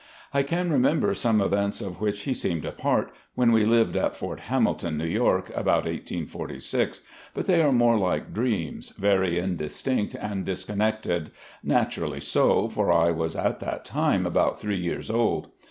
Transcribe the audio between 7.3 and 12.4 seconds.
but they are more like dreams, very indistinct and disconnected— ^naturally